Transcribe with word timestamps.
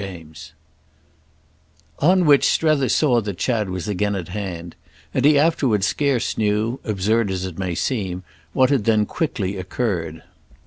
II 0.01 0.29
On 1.99 2.25
which 2.25 2.47
Strether 2.49 2.89
saw 2.89 3.21
that 3.21 3.37
Chad 3.37 3.69
was 3.69 3.87
again 3.87 4.15
at 4.15 4.29
hand, 4.29 4.75
and 5.13 5.23
he 5.25 5.37
afterwards 5.37 5.85
scarce 5.85 6.39
knew, 6.39 6.79
absurd 6.83 7.29
as 7.29 7.45
it 7.45 7.59
may 7.59 7.75
seem, 7.75 8.23
what 8.51 8.71
had 8.71 8.85
then 8.85 9.05
quickly 9.05 9.57
occurred. 9.57 10.23